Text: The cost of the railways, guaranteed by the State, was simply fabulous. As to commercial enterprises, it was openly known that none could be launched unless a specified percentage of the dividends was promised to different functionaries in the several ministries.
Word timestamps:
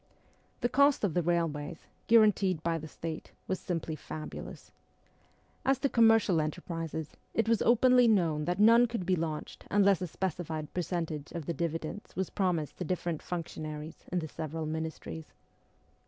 The 0.61 0.67
cost 0.67 1.03
of 1.03 1.13
the 1.13 1.21
railways, 1.21 1.85
guaranteed 2.07 2.63
by 2.63 2.79
the 2.79 2.87
State, 2.87 3.33
was 3.47 3.59
simply 3.59 3.95
fabulous. 3.95 4.71
As 5.63 5.77
to 5.77 5.89
commercial 5.89 6.41
enterprises, 6.41 7.17
it 7.35 7.47
was 7.47 7.61
openly 7.61 8.07
known 8.07 8.45
that 8.45 8.59
none 8.59 8.87
could 8.87 9.05
be 9.05 9.15
launched 9.15 9.67
unless 9.69 10.01
a 10.01 10.07
specified 10.07 10.73
percentage 10.73 11.31
of 11.33 11.45
the 11.45 11.53
dividends 11.53 12.15
was 12.15 12.31
promised 12.31 12.77
to 12.79 12.83
different 12.83 13.21
functionaries 13.21 14.05
in 14.11 14.17
the 14.17 14.27
several 14.27 14.65
ministries. 14.65 15.33